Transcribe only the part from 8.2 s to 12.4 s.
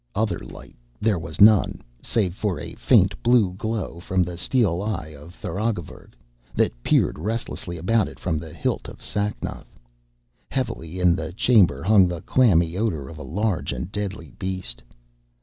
the hilt of Sacnoth. Heavily in the chamber hung the